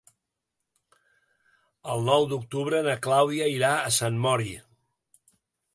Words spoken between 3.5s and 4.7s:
irà a Sant Mori.